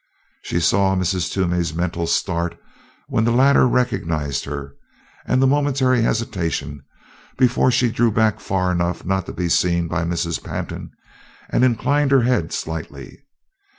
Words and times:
She 0.41 0.59
saw 0.59 0.95
Mrs. 0.95 1.31
Toomey's 1.31 1.75
mental 1.75 2.07
start 2.07 2.57
when 3.07 3.23
the 3.23 3.29
latter 3.31 3.67
recognized 3.67 4.45
her, 4.45 4.73
and 5.27 5.39
the 5.39 5.45
momentary 5.45 6.01
hesitation 6.01 6.81
before 7.37 7.69
she 7.69 7.91
drew 7.91 8.11
back 8.11 8.39
far 8.39 8.71
enough 8.71 9.05
not 9.05 9.27
to 9.27 9.31
be 9.31 9.47
seen 9.47 9.87
by 9.87 10.01
Mrs. 10.03 10.43
Pantin, 10.43 10.89
and 11.51 11.63
inclined 11.63 12.09
her 12.09 12.23
head 12.23 12.51
slightly. 12.51 13.19